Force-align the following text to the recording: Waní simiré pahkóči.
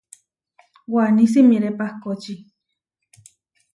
Waní 0.93 1.25
simiré 1.31 1.69
pahkóči. 1.79 2.35